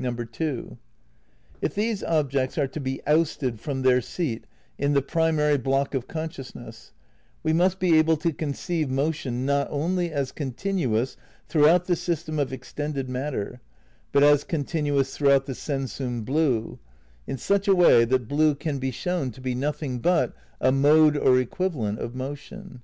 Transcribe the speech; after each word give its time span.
(2) 0.00 0.78
If 1.60 1.74
these 1.74 2.02
objects 2.02 2.56
are 2.56 2.66
to 2.66 2.80
be 2.80 3.02
ousted 3.06 3.60
from 3.60 3.82
their 3.82 4.00
seat 4.00 4.46
in 4.78 4.94
the 4.94 5.02
primary 5.02 5.58
block 5.58 5.92
of 5.92 6.08
consciousness, 6.08 6.92
we 7.42 7.52
must 7.52 7.78
be 7.78 7.98
able 7.98 8.16
to 8.16 8.32
conceive 8.32 8.88
motion 8.88 9.44
not 9.44 9.66
only 9.70 10.10
as 10.10 10.32
continuous 10.32 11.18
throughout 11.50 11.84
the 11.84 11.94
system 11.94 12.38
of 12.38 12.54
extended 12.54 13.10
matter, 13.10 13.60
but 14.12 14.22
as 14.22 14.44
continuous 14.44 15.14
throughout 15.14 15.44
the 15.44 15.52
sensum 15.54 16.24
blue, 16.24 16.78
in 17.26 17.36
such 17.36 17.68
a 17.68 17.76
way 17.76 18.06
that 18.06 18.28
blue 18.28 18.54
can 18.54 18.78
be 18.78 18.90
shown 18.90 19.30
to 19.30 19.42
be 19.42 19.54
nothing 19.54 19.98
but 19.98 20.32
a 20.58 20.72
mode 20.72 21.18
or 21.18 21.38
equivalent 21.38 21.98
of 21.98 22.14
motion. 22.14 22.80